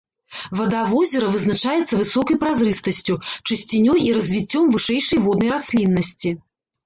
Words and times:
Вада 0.59 0.79
возера 0.91 1.27
вызначаецца 1.33 1.99
высокай 1.99 2.39
празрыстасцю, 2.45 3.17
чысцінёй 3.47 3.99
і 4.07 4.15
развіццём 4.17 4.63
вышэйшай 4.77 5.21
воднай 5.27 5.53
расліннасці. 5.57 6.33